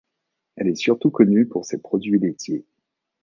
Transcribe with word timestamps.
Elle 0.55 0.67
est 0.69 0.73
surtout 0.77 1.11
connue 1.11 1.45
pour 1.45 1.63
ses 1.63 1.77
produits 1.79 2.17
laitiers. 2.17 2.65